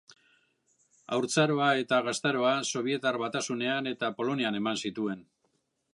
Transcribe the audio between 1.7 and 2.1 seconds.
eta